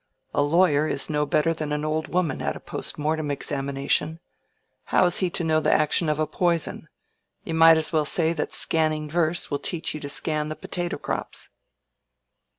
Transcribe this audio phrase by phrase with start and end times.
[0.33, 4.19] A lawyer is no better than an old woman at a post mortem examination.
[4.85, 6.87] How is he to know the action of a poison?
[7.43, 10.97] You might as well say that scanning verse will teach you to scan the potato
[10.97, 11.49] crops."